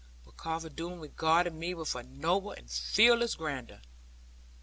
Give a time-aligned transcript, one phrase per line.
[0.25, 3.81] But Carver Doone regarded me with a noble and fearless grandeur.